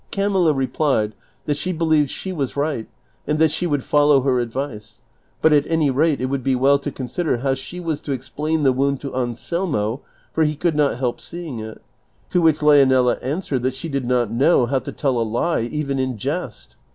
Camilla 0.11 0.51
replied 0.51 1.13
that 1.45 1.57
she 1.57 1.71
believed 1.71 2.09
she 2.09 2.31
was 2.33 2.57
right 2.57 2.89
and 3.27 3.37
that 3.37 3.51
she 3.51 3.67
would 3.67 3.83
follow 3.83 4.21
her 4.21 4.39
advice, 4.39 4.99
but 5.43 5.53
at 5.53 5.67
any 5.67 5.91
rate 5.91 6.19
it 6.19 6.25
would 6.25 6.43
be 6.43 6.55
well 6.55 6.79
to 6.79 6.89
consider 6.91 7.37
how 7.37 7.53
she 7.53 7.79
was 7.79 8.01
to 8.01 8.11
explain 8.11 8.63
the 8.63 8.71
wound 8.73 8.99
to 8.99 9.13
Anselmo, 9.15 10.01
for 10.33 10.43
he 10.43 10.55
could 10.55 10.75
not 10.75 10.97
help 10.97 11.21
seeing 11.21 11.59
it; 11.59 11.83
to 12.31 12.41
which 12.41 12.63
Leonela 12.63 13.19
answered 13.21 13.61
that 13.61 13.75
she 13.75 13.89
did 13.89 14.07
not 14.07 14.31
know 14.31 14.65
how 14.65 14.79
to 14.79 14.91
tell 14.91 15.19
a 15.19 15.21
lie 15.21 15.59
even 15.61 15.99
in 15.99 16.17
jest. 16.17 16.77